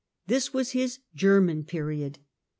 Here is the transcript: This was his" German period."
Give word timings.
This 0.25 0.51
was 0.51 0.71
his" 0.71 0.97
German 1.23 1.63
period." 1.63 2.17